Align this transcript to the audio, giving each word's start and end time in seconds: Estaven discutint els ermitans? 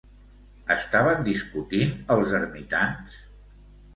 Estaven 0.75 1.19
discutint 1.27 1.93
els 2.15 2.33
ermitans? 2.39 3.21